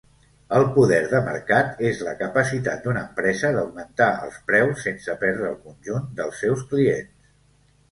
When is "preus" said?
4.49-4.83